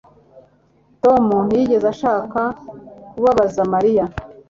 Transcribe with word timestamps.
Tom 1.03 1.23
ntiyigeze 1.47 1.87
ashaka 1.93 2.39
kubabaza 3.09 3.61
Mariya 3.73 4.05